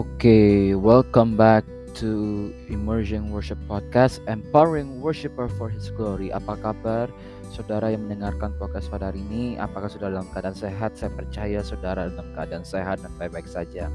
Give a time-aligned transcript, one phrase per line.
[0.00, 1.60] Okay, welcome back
[2.00, 6.32] to Immersion Worship Podcast, Empowering Worshipper for His Glory.
[6.32, 7.12] Apa kabar
[7.52, 9.60] saudara yang mendengarkan podcast pada hari ini?
[9.60, 10.96] Apakah sudah dalam keadaan sehat?
[10.96, 13.92] Saya percaya saudara dalam keadaan sehat dan baik-baik saja.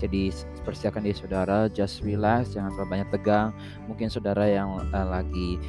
[0.00, 0.32] Jadi
[0.64, 3.52] persiapkan diri saudara, just relax, jangan terlalu banyak tegang.
[3.84, 5.60] Mungkin saudara yang uh, lagi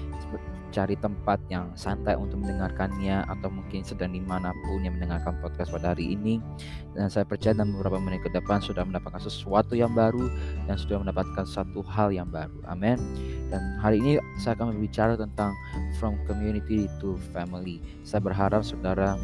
[0.76, 5.72] cari tempat yang santai untuk mendengarkannya atau mungkin sedang di mana pun yang mendengarkan podcast
[5.72, 6.44] pada hari ini.
[6.92, 10.28] Dan saya percaya dalam beberapa menit ke depan sudah mendapatkan sesuatu yang baru
[10.68, 12.60] dan sudah mendapatkan satu hal yang baru.
[12.68, 13.00] Amin.
[13.48, 15.56] Dan hari ini saya akan berbicara tentang
[15.96, 17.80] from community to family.
[18.04, 19.16] Saya berharap saudara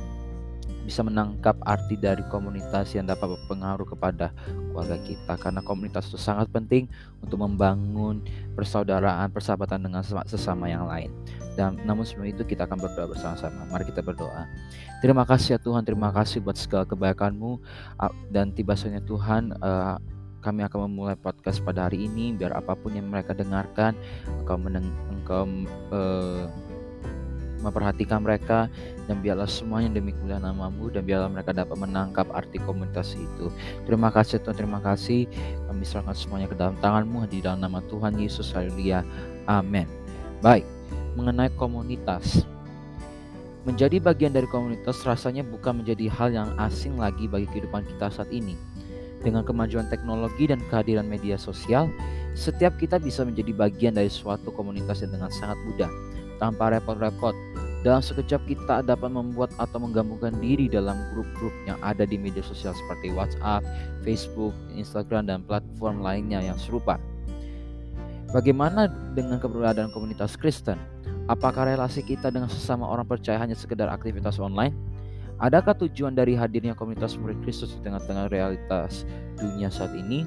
[0.83, 4.33] bisa menangkap arti dari komunitas yang dapat berpengaruh kepada
[4.71, 5.33] keluarga kita.
[5.37, 6.89] Karena komunitas itu sangat penting
[7.21, 8.21] untuk membangun
[8.57, 11.13] persaudaraan persahabatan dengan sesama yang lain.
[11.59, 13.67] Dan namun sebelum itu kita akan berdoa bersama-sama.
[13.69, 14.47] Mari kita berdoa.
[15.03, 17.59] Terima kasih ya Tuhan terima kasih buat segala kebaikanmu
[18.31, 19.97] dan tiba saatnya Tuhan uh,
[20.41, 22.33] kami akan memulai podcast pada hari ini.
[22.33, 23.93] Biar apa pun yang mereka dengarkan
[24.41, 25.45] engkau meneng engkau
[25.93, 26.49] uh,
[27.61, 28.67] memperhatikan mereka
[29.05, 33.53] dan biarlah semuanya demi kemuliaan namamu dan biarlah mereka dapat menangkap arti komunitas itu.
[33.85, 35.29] Terima kasih Tuhan, terima kasih.
[35.69, 38.49] Kami serahkan semuanya ke dalam tanganmu di dalam nama Tuhan Yesus.
[38.51, 39.05] Haleluya.
[39.45, 39.85] Amin.
[40.41, 40.65] Baik,
[41.13, 42.43] mengenai komunitas.
[43.61, 48.33] Menjadi bagian dari komunitas rasanya bukan menjadi hal yang asing lagi bagi kehidupan kita saat
[48.33, 48.57] ini.
[49.21, 51.85] Dengan kemajuan teknologi dan kehadiran media sosial,
[52.33, 55.91] setiap kita bisa menjadi bagian dari suatu komunitas yang dengan sangat mudah
[56.41, 57.37] tanpa repot-repot.
[57.81, 62.73] Dalam sekejap kita dapat membuat atau menggabungkan diri dalam grup-grup yang ada di media sosial
[62.77, 63.65] seperti WhatsApp,
[64.05, 67.01] Facebook, Instagram, dan platform lainnya yang serupa.
[68.33, 68.85] Bagaimana
[69.17, 70.77] dengan keberadaan komunitas Kristen?
[71.25, 74.73] Apakah relasi kita dengan sesama orang percaya hanya sekedar aktivitas online?
[75.41, 79.09] Adakah tujuan dari hadirnya komunitas murid Kristus di tengah-tengah realitas
[79.41, 80.21] dunia saat ini?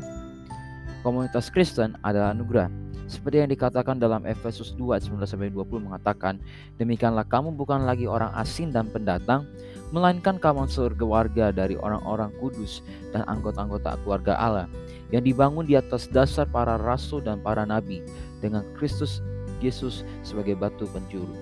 [1.07, 6.41] Komunitas Kristen adalah anugerah seperti yang dikatakan dalam Efesus 2 19 20 mengatakan,
[6.81, 9.45] "Demikianlah kamu bukan lagi orang asing dan pendatang,
[9.93, 12.81] melainkan kamu surga warga dari orang-orang kudus
[13.13, 14.67] dan anggota-anggota keluarga Allah
[15.13, 18.01] yang dibangun di atas dasar para rasul dan para nabi
[18.41, 19.21] dengan Kristus
[19.61, 21.37] Yesus sebagai batu penjuru."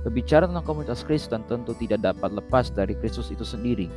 [0.00, 3.90] Berbicara tentang komunitas Kristen tentu tidak dapat lepas dari Kristus itu sendiri.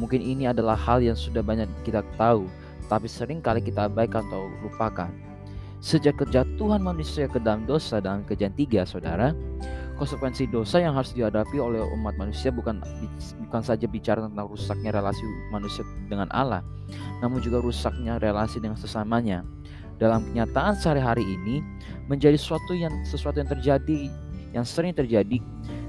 [0.00, 2.48] Mungkin ini adalah hal yang sudah banyak kita tahu,
[2.88, 5.33] tapi sering kali kita abaikan atau lupakan.
[5.84, 9.36] Sejak kejatuhan manusia ke dalam dosa dalam kejadian tiga, saudara,
[10.00, 12.80] konsekuensi dosa yang harus dihadapi oleh umat manusia bukan
[13.44, 15.20] bukan saja bicara tentang rusaknya relasi
[15.52, 16.64] manusia dengan Allah,
[17.20, 19.44] namun juga rusaknya relasi dengan sesamanya.
[20.00, 21.60] Dalam kenyataan sehari-hari ini
[22.08, 24.08] menjadi sesuatu yang sesuatu yang terjadi
[24.56, 25.36] yang sering terjadi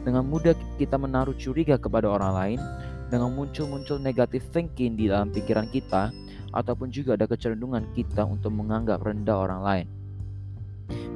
[0.04, 2.60] dengan mudah kita menaruh curiga kepada orang lain
[3.08, 6.12] dengan muncul-muncul negatif thinking di dalam pikiran kita
[6.56, 9.88] ataupun juga ada kecenderungan kita untuk menganggap rendah orang lain.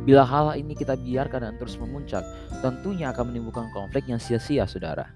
[0.03, 2.25] Bila hal ini kita biarkan dan terus memuncak,
[2.59, 5.09] tentunya akan menimbulkan konflik yang sia-sia, saudara.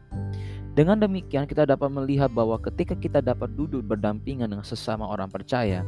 [0.73, 5.85] Dengan demikian, kita dapat melihat bahwa ketika kita dapat duduk berdampingan dengan sesama orang percaya,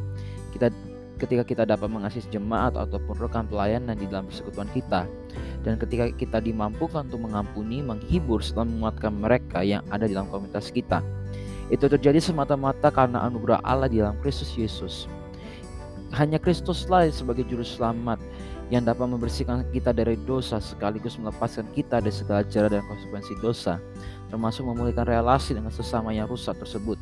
[0.53, 0.69] kita
[1.16, 5.07] ketika kita dapat mengasihi jemaat ataupun rekan pelayanan di dalam persekutuan kita,
[5.63, 10.69] dan ketika kita dimampukan untuk mengampuni, menghibur, serta menguatkan mereka yang ada di dalam komunitas
[10.69, 11.00] kita,
[11.73, 15.09] itu terjadi semata-mata karena anugerah Allah di dalam Kristus Yesus.
[16.13, 18.21] Hanya Kristuslah sebagai juru selamat
[18.73, 23.77] yang dapat membersihkan kita dari dosa sekaligus melepaskan kita dari segala jera dan konsekuensi dosa,
[24.29, 26.97] termasuk memulihkan relasi dengan sesama yang rusak tersebut.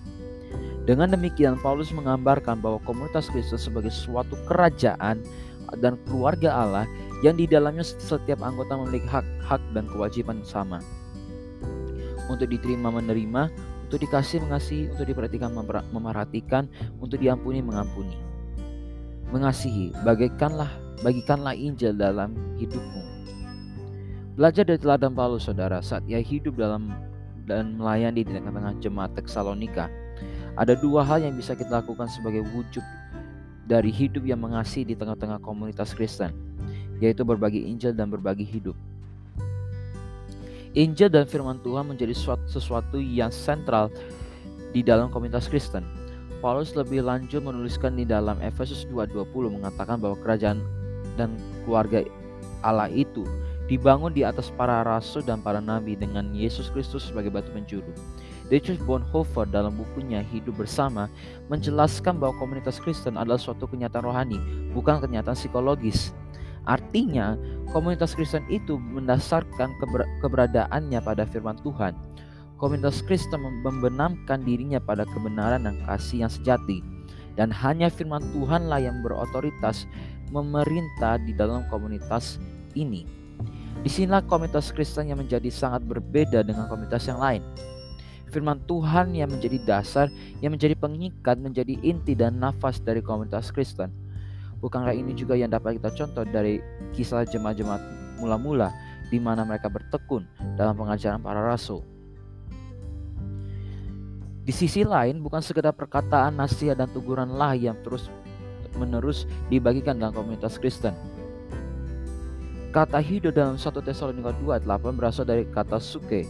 [0.84, 5.24] Dengan demikian, Paulus menggambarkan bahwa komunitas Kristus sebagai suatu kerajaan
[5.80, 6.86] dan keluarga Allah
[7.24, 10.84] yang di dalamnya setiap anggota memiliki hak-hak dan kewajiban sama.
[12.28, 13.48] Untuk diterima menerima,
[13.94, 15.54] untuk dikasih mengasihi, untuk diperhatikan
[15.94, 16.66] memerhatikan,
[16.98, 18.18] untuk diampuni mengampuni.
[19.30, 20.74] Mengasihi, bagikanlah
[21.06, 23.06] bagikanlah Injil dalam hidupmu.
[24.34, 26.90] Belajar dari teladan Paulus saudara saat ia hidup dalam
[27.46, 29.86] dan melayani di tengah-tengah jemaat Teksalonika.
[30.58, 32.82] Ada dua hal yang bisa kita lakukan sebagai wujud
[33.70, 36.34] dari hidup yang mengasihi di tengah-tengah komunitas Kristen,
[36.98, 38.74] yaitu berbagi Injil dan berbagi hidup.
[40.74, 42.18] Injil dan firman Tuhan menjadi
[42.50, 43.94] sesuatu yang sentral
[44.74, 45.86] di dalam komunitas Kristen.
[46.42, 50.66] Paulus lebih lanjut menuliskan di dalam Efesus 2:20 mengatakan bahwa kerajaan
[51.14, 52.02] dan keluarga
[52.66, 53.22] Allah itu
[53.70, 57.94] dibangun di atas para rasul dan para nabi dengan Yesus Kristus sebagai batu penjuru.
[58.52, 61.08] Dietrich Bonhoeffer dalam bukunya Hidup Bersama
[61.48, 64.42] menjelaskan bahwa komunitas Kristen adalah suatu kenyataan rohani,
[64.76, 66.12] bukan kenyataan psikologis.
[66.64, 67.36] Artinya,
[67.72, 71.96] komunitas Kristen itu mendasarkan keber keberadaannya pada firman Tuhan.
[72.60, 76.80] Komunitas Kristen membenamkan dirinya pada kebenaran dan kasih yang sejati.
[77.34, 79.90] dan hanya firman Tuhanlah yang berotoritas
[80.30, 82.38] memerintah di dalam komunitas
[82.78, 83.06] ini.
[83.82, 87.42] Di sinilah komunitas Kristen yang menjadi sangat berbeda dengan komunitas yang lain.
[88.34, 90.10] Firman Tuhan yang menjadi dasar,
[90.42, 93.94] yang menjadi pengikat, menjadi inti dan nafas dari komunitas Kristen.
[94.64, 96.64] Bukankah ini juga yang dapat kita contoh dari
[96.96, 97.84] kisah jemaat-jemaat
[98.24, 98.72] mula-mula
[99.12, 100.24] di mana mereka bertekun
[100.56, 101.84] dalam pengajaran para rasul.
[104.44, 108.08] Di sisi lain, bukan sekedar perkataan, nasihat, dan teguranlah yang terus
[108.80, 110.96] menerus dibagikan dalam komunitas Kristen.
[112.74, 116.26] Kata hidup dalam 1 Tesalonika 2 8 berasal dari kata suke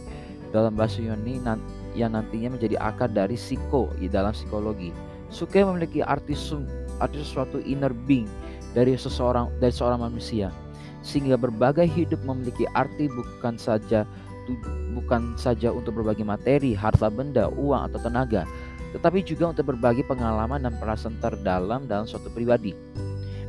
[0.52, 1.40] dalam bahasa Yunani
[1.96, 4.92] yang nantinya menjadi akar dari psiko di dalam psikologi.
[5.32, 6.36] Suke memiliki arti
[7.00, 8.28] arti sesuatu inner being
[8.74, 10.50] dari seseorang dari seorang manusia
[11.04, 14.08] sehingga berbagai hidup memiliki arti bukan saja
[14.92, 18.44] bukan saja untuk berbagi materi, harta benda, uang atau tenaga,
[18.92, 22.76] tetapi juga untuk berbagi pengalaman dan perasaan terdalam dalam suatu pribadi.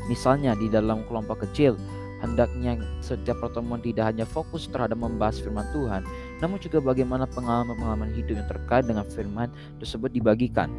[0.07, 1.75] Misalnya di dalam kelompok kecil,
[2.23, 6.01] hendaknya setiap pertemuan tidak hanya fokus terhadap membahas firman Tuhan,
[6.39, 9.49] namun juga bagaimana pengalaman-pengalaman hidup yang terkait dengan firman
[9.83, 10.71] tersebut dibagikan.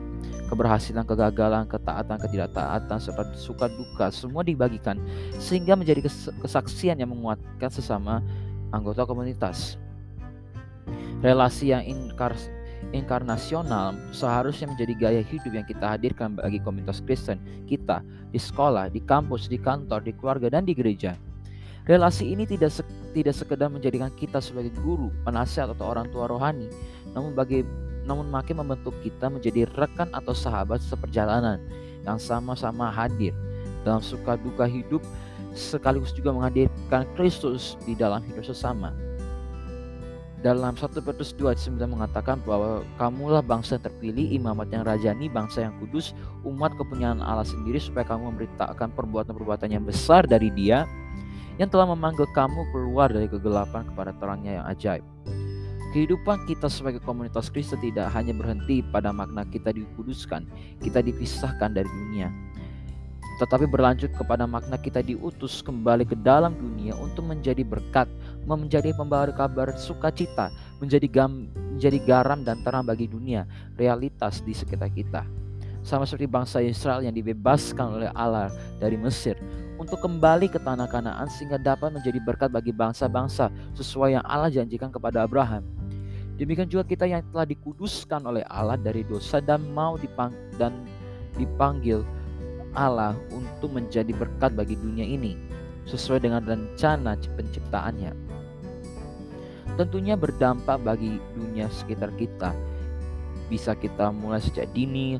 [0.47, 4.95] Keberhasilan, kegagalan, ketaatan, ketidaktaatan, serta suka duka semua dibagikan
[5.43, 6.07] sehingga menjadi
[6.39, 8.23] kesaksian yang menguatkan sesama
[8.71, 9.75] anggota komunitas.
[11.19, 12.39] Relasi yang inkar
[12.95, 19.03] inkarnasional seharusnya menjadi gaya hidup yang kita hadirkan bagi komunitas Kristen kita di sekolah, di
[19.03, 21.19] kampus, di kantor, di keluarga, dan di gereja.
[21.87, 22.83] Relasi ini tidak se
[23.15, 26.69] tidak sekedar menjadikan kita sebagai guru, penasihat atau orang tua rohani,
[27.17, 27.65] namun bagi
[28.07, 31.59] namun makin membentuk kita menjadi rekan atau sahabat seperjalanan
[32.07, 33.35] yang sama-sama hadir
[33.83, 35.03] dalam suka duka hidup
[35.57, 38.95] sekaligus juga menghadirkan Kristus di dalam hidup sesama.
[40.45, 45.67] Dalam 1 Petrus 2 9 mengatakan bahwa kamulah bangsa yang terpilih, imamat yang rajani, bangsa
[45.67, 46.15] yang kudus,
[46.47, 50.87] umat kepunyaan Allah sendiri supaya kamu memberitakan perbuatan-perbuatan yang besar dari Dia
[51.57, 55.05] yang telah memanggil kamu keluar dari kegelapan kepada terangnya yang ajaib.
[55.97, 60.45] Kehidupan kita sebagai komunitas Kristen tidak hanya berhenti pada makna kita dikuduskan,
[60.85, 62.29] kita dipisahkan dari dunia,
[63.41, 68.13] tetapi berlanjut kepada makna kita diutus kembali ke dalam dunia untuk menjadi berkat,
[68.45, 70.53] menjadi pembawa kabar sukacita,
[70.85, 73.49] menjadi gam, menjadi garam dan terang bagi dunia,
[73.81, 75.25] realitas di sekitar kita.
[75.81, 78.53] Sama seperti bangsa Israel yang dibebaskan oleh Allah
[78.85, 79.41] dari Mesir,
[79.81, 84.93] untuk kembali ke tanah Kanaan sehingga dapat menjadi berkat bagi bangsa-bangsa sesuai yang Allah janjikan
[84.93, 85.76] kepada Abraham.
[86.37, 90.85] Demikian juga kita yang telah dikuduskan oleh Allah dari dosa dan mau dipang dan
[91.41, 92.05] dipanggil
[92.77, 95.33] Allah untuk menjadi berkat bagi dunia ini
[95.89, 98.13] sesuai dengan rencana penciptaannya.
[99.81, 102.53] Tentunya berdampak bagi dunia sekitar kita.
[103.49, 105.17] Bisa kita mulai sejak dini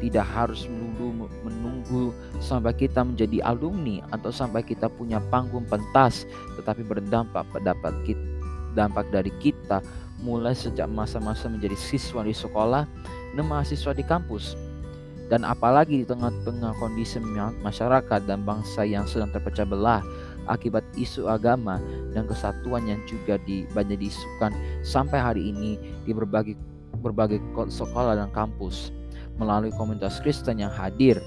[0.00, 6.24] tidak harus melulu menunggu sampai kita menjadi alumni atau sampai kita punya panggung pentas,
[6.56, 7.44] tetapi berdampak
[8.06, 8.22] kita,
[8.72, 9.84] dampak dari kita
[10.20, 12.84] mulai sejak masa-masa menjadi siswa di sekolah
[13.36, 14.56] dan mahasiswa di kampus.
[15.30, 17.22] Dan apalagi di tengah-tengah kondisi
[17.62, 20.02] masyarakat dan bangsa yang sedang terpecah belah
[20.50, 21.78] akibat isu agama
[22.10, 24.50] dan kesatuan yang juga di, banyak diisukan
[24.82, 26.58] sampai hari ini di berbagai
[26.98, 27.38] berbagai
[27.70, 28.90] sekolah dan kampus
[29.38, 31.22] melalui komunitas Kristen yang hadir.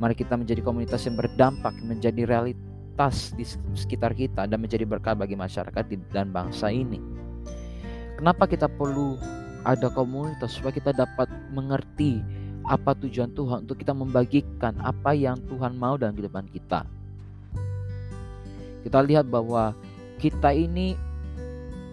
[0.00, 3.44] Mari kita menjadi komunitas yang berdampak, menjadi realitas di
[3.76, 7.13] sekitar kita dan menjadi berkat bagi masyarakat dan bangsa ini.
[8.24, 9.20] Kenapa kita perlu
[9.68, 12.24] ada komunitas supaya kita dapat mengerti
[12.64, 16.88] apa tujuan Tuhan untuk kita membagikan apa yang Tuhan mau dalam kehidupan kita.
[18.80, 19.76] Kita lihat bahwa
[20.16, 20.96] kita ini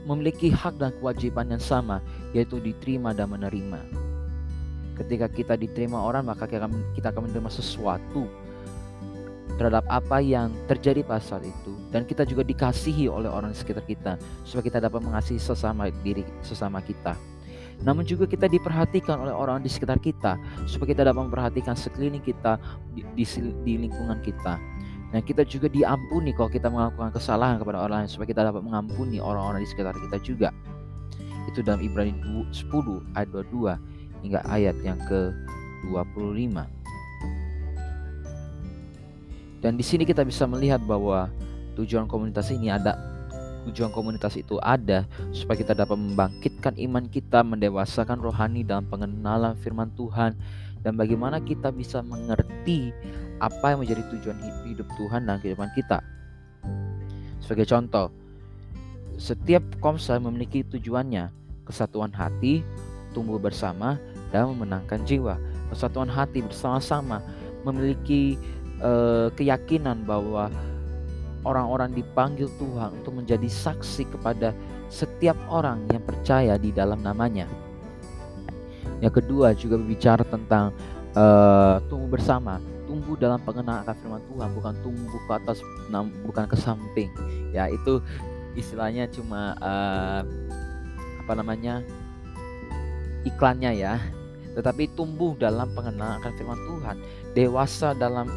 [0.07, 1.99] memiliki hak dan kewajiban yang sama,
[2.31, 3.83] yaitu diterima dan menerima.
[5.03, 8.23] Ketika kita diterima orang, maka kita akan, menerima sesuatu
[9.59, 13.83] terhadap apa yang terjadi pada saat itu dan kita juga dikasihi oleh orang di sekitar
[13.83, 14.15] kita
[14.47, 17.15] supaya kita dapat mengasihi sesama diri sesama kita.
[17.81, 20.37] Namun juga kita diperhatikan oleh orang di sekitar kita
[20.69, 22.61] supaya kita dapat memperhatikan sekeliling kita
[22.93, 23.25] di, di,
[23.65, 24.61] di lingkungan kita.
[25.11, 29.19] Dan kita juga diampuni kalau kita melakukan kesalahan kepada orang lain supaya kita dapat mengampuni
[29.19, 30.49] orang-orang di sekitar kita juga.
[31.51, 33.75] Itu dalam Ibrani 10 ayat 22
[34.23, 36.80] hingga ayat yang ke-25.
[39.61, 41.29] Dan di sini kita bisa melihat bahwa
[41.77, 42.97] tujuan komunitas ini ada
[43.69, 49.93] tujuan komunitas itu ada supaya kita dapat membangkitkan iman kita, mendewasakan rohani dalam pengenalan firman
[49.93, 50.33] Tuhan
[50.81, 52.89] dan bagaimana kita bisa mengerti
[53.37, 56.01] apa yang menjadi tujuan hidup Tuhan dalam kehidupan kita.
[57.41, 58.09] Sebagai contoh,
[59.21, 61.29] setiap komsel memiliki tujuannya,
[61.65, 62.65] kesatuan hati,
[63.13, 64.01] tumbuh bersama,
[64.33, 65.37] dan memenangkan jiwa.
[65.71, 67.23] persatuan hati bersama-sama
[67.63, 68.35] memiliki
[68.81, 70.49] uh, keyakinan bahwa
[71.41, 74.53] orang-orang dipanggil Tuhan untuk menjadi saksi kepada
[74.91, 77.47] setiap orang yang percaya di dalam namanya.
[79.01, 80.69] Yang kedua juga berbicara tentang
[81.17, 85.57] uh, tumbuh bersama, tumbuh dalam pengenalan akan firman Tuhan, bukan tumbuh ke atas,
[86.21, 87.09] bukan ke samping.
[87.49, 87.97] Ya itu
[88.53, 90.21] istilahnya cuma uh,
[91.23, 91.79] apa namanya
[93.23, 93.95] iklannya ya
[94.51, 96.95] tetapi tumbuh dalam pengenalan akan firman Tuhan
[97.31, 98.27] dewasa dalam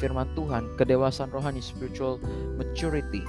[0.00, 2.16] firman Tuhan kedewasaan rohani spiritual
[2.56, 3.20] maturity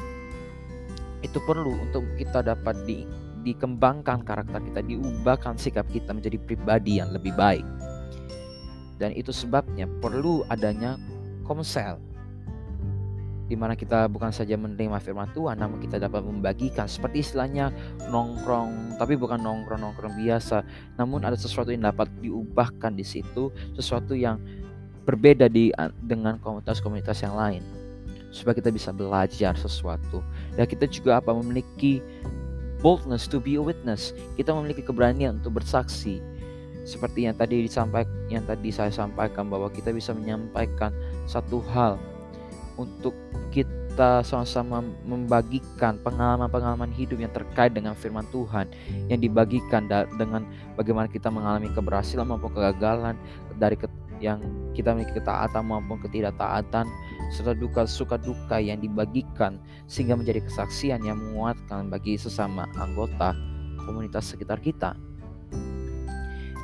[1.21, 3.05] itu perlu untuk kita dapat di,
[3.45, 7.67] dikembangkan karakter kita diubahkan sikap kita menjadi pribadi yang lebih baik.
[8.97, 10.97] Dan itu sebabnya perlu adanya
[11.45, 11.97] komsel
[13.51, 16.87] di mana kita bukan saja menerima firman Tuhan namun kita dapat membagikan.
[16.87, 17.69] Seperti istilahnya
[18.07, 20.63] nongkrong tapi bukan nongkrong-nongkrong biasa
[20.95, 24.39] namun ada sesuatu yang dapat diubahkan di situ sesuatu yang
[25.05, 25.73] berbeda di
[26.05, 27.63] dengan komunitas-komunitas yang lain.
[28.31, 30.23] Supaya kita bisa belajar sesuatu.
[30.55, 31.99] Dan kita juga apa memiliki
[32.79, 34.15] boldness to be a witness.
[34.39, 36.23] Kita memiliki keberanian untuk bersaksi.
[36.81, 40.89] Seperti yang tadi disampaikan yang tadi saya sampaikan bahwa kita bisa menyampaikan
[41.29, 42.01] satu hal
[42.73, 43.13] untuk
[43.53, 48.65] kita sama-sama membagikan pengalaman-pengalaman hidup yang terkait dengan firman Tuhan
[49.11, 49.85] yang dibagikan
[50.17, 53.13] dengan bagaimana kita mengalami keberhasilan maupun kegagalan
[53.61, 53.77] dari
[54.21, 54.39] yang
[54.77, 56.85] kita memiliki ketaatan maupun ketidaktaatan
[57.33, 59.57] serta duka suka duka yang dibagikan
[59.89, 63.33] sehingga menjadi kesaksian yang menguatkan bagi sesama anggota
[63.83, 64.93] komunitas sekitar kita.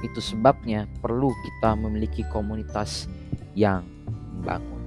[0.05, 3.09] Itu sebabnya perlu kita memiliki komunitas
[3.57, 3.81] yang
[4.37, 4.77] membangun.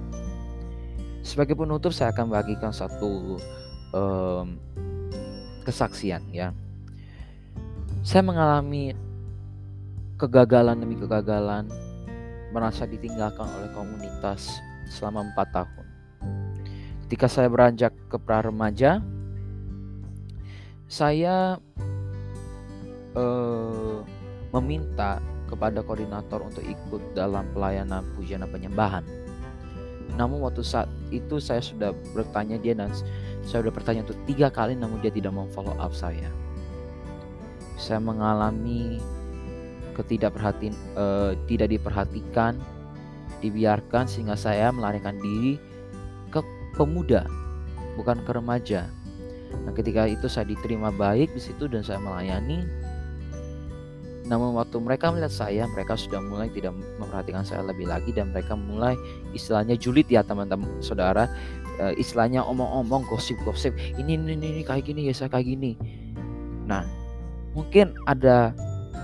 [1.21, 3.35] Sebagai penutup saya akan bagikan satu
[3.91, 4.55] um,
[5.67, 6.55] kesaksian ya.
[8.01, 8.97] Saya mengalami
[10.17, 11.69] kegagalan demi kegagalan,
[12.51, 15.85] merasa ditinggalkan oleh komunitas selama empat tahun.
[17.07, 19.03] Ketika saya beranjak ke pra remaja,
[20.87, 21.59] saya
[23.15, 23.99] uh,
[24.51, 29.03] meminta kepada koordinator untuk ikut dalam pelayanan pujian dan penyembahan.
[30.15, 32.91] Namun waktu saat itu saya sudah bertanya dia dan
[33.43, 36.27] saya sudah bertanya untuk tiga kali namun dia tidak mau follow up saya.
[37.75, 38.99] Saya mengalami
[39.93, 42.57] ketidakperhatiin, uh, tidak diperhatikan,
[43.43, 45.59] dibiarkan sehingga saya melarikan diri
[46.33, 46.39] ke
[46.75, 47.27] pemuda,
[47.99, 48.87] bukan ke remaja.
[49.67, 52.63] Nah, ketika itu saya diterima baik di situ dan saya melayani
[54.31, 58.55] namun waktu mereka melihat saya, mereka sudah mulai tidak memperhatikan saya lebih lagi dan mereka
[58.55, 58.95] mulai
[59.35, 61.27] istilahnya julid ya teman-teman saudara.
[61.75, 63.75] E, istilahnya omong-omong, gosip-gosip.
[63.99, 65.75] Ini, ini ini kayak gini ya saya kayak gini.
[66.63, 66.87] Nah,
[67.51, 68.55] mungkin ada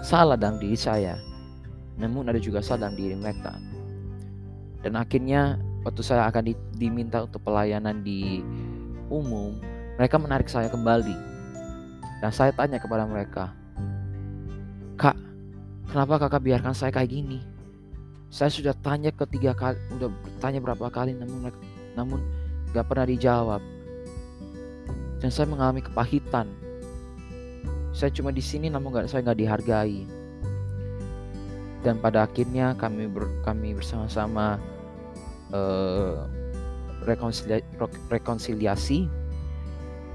[0.08, 1.20] salah dalam diri saya.
[2.00, 3.60] Namun ada juga salah dalam diri mereka.
[4.80, 8.40] Dan akhirnya waktu saya akan di, diminta untuk pelayanan di
[9.12, 9.60] umum,
[10.00, 11.12] mereka menarik saya kembali.
[12.24, 13.52] Dan saya tanya kepada mereka,
[14.96, 15.20] Kak,
[15.92, 17.44] kenapa kakak biarkan saya kayak gini?
[18.32, 21.52] Saya sudah tanya ketiga kali, udah bertanya berapa kali, namun
[22.00, 22.20] namun
[22.72, 23.62] gak pernah dijawab.
[25.18, 26.46] Dan saya mengalami kepahitan.
[27.98, 30.06] Saya cuma di sini, namun gak, saya nggak dihargai.
[31.82, 34.62] Dan pada akhirnya kami ber, kami bersama-sama
[35.50, 36.30] uh,
[37.10, 37.66] rekonsiliasi,
[38.14, 39.10] rekonsiliasi.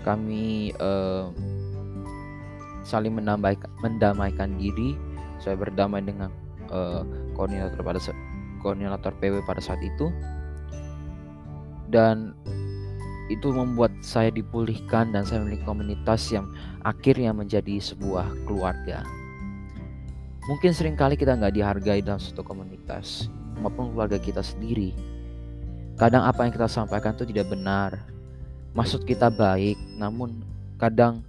[0.06, 1.26] Kami uh,
[2.86, 4.94] saling mendamaikan, mendamaikan diri.
[5.42, 6.30] Saya berdamai dengan
[6.70, 7.02] uh,
[7.34, 7.98] koordinator pada
[8.62, 10.14] koordinator PW pada saat itu
[11.92, 12.32] dan
[13.30, 16.50] itu membuat saya dipulihkan dan saya memiliki komunitas yang
[16.82, 19.06] akhirnya menjadi sebuah keluarga.
[20.50, 23.30] Mungkin sering kali kita nggak dihargai dalam suatu komunitas
[23.62, 24.90] maupun keluarga kita sendiri.
[25.94, 28.02] Kadang apa yang kita sampaikan itu tidak benar.
[28.74, 30.42] Maksud kita baik, namun
[30.80, 31.22] kadang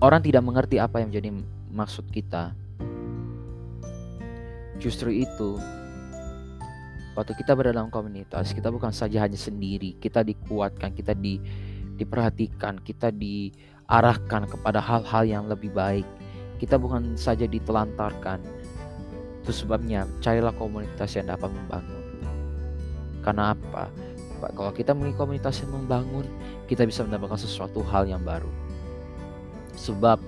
[0.00, 1.30] orang tidak mengerti apa yang menjadi
[1.68, 2.56] maksud kita.
[4.80, 5.60] Justru itu,
[7.16, 11.40] waktu kita berada dalam komunitas, kita bukan saja hanya sendiri, kita dikuatkan, kita di,
[11.96, 16.04] diperhatikan, kita diarahkan kepada hal-hal yang lebih baik.
[16.60, 18.44] Kita bukan saja ditelantarkan.
[19.42, 22.04] Itu sebabnya carilah komunitas yang dapat membangun.
[23.24, 23.88] Karena apa?
[24.52, 26.28] Kalau kita memiliki komunitas yang membangun,
[26.68, 28.48] kita bisa mendapatkan sesuatu hal yang baru.
[29.76, 30.20] Sebab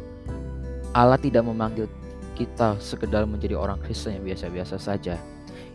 [0.96, 1.84] Allah tidak memanggil
[2.32, 5.20] kita sekedar menjadi orang Kristen yang biasa-biasa saja.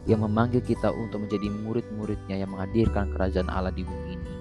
[0.04, 4.32] Yang memanggil kita untuk menjadi murid-muridnya yang menghadirkan kerajaan Allah di bumi ini.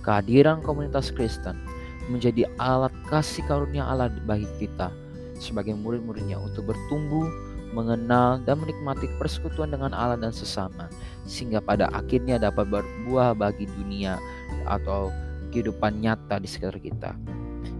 [0.00, 1.60] Kehadiran komunitas Kristen
[2.08, 4.92] menjadi alat kasih karunia Allah bagi kita
[5.40, 7.26] sebagai murid-muridnya untuk bertumbuh,
[7.74, 10.86] mengenal dan menikmati persekutuan dengan Allah dan sesama,
[11.26, 14.16] sehingga pada akhirnya dapat berbuah bagi dunia
[14.64, 15.10] atau
[15.50, 17.12] kehidupan nyata di sekitar kita.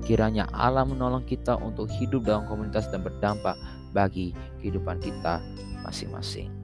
[0.05, 3.57] Kiranya Allah menolong kita untuk hidup dalam komunitas dan berdampak
[3.97, 5.41] bagi kehidupan kita
[5.81, 6.64] masing-masing.